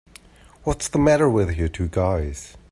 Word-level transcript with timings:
What's 0.63 0.87
the 0.87 0.97
matter 0.97 1.29
with 1.29 1.55
you 1.55 1.69
two 1.69 1.87
guys? 1.87 2.57